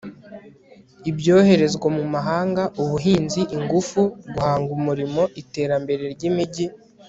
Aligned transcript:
ibyoherezwa 1.09 1.87
mu 1.97 2.03
mahanga 2.13 2.63
ubuhinzi 2.81 3.41
ingufu 3.55 4.01
guhanga 4.33 4.69
umurimo 4.79 5.21
iterambere 5.41 6.03
ry 6.15 6.23
imijyi 6.31 6.65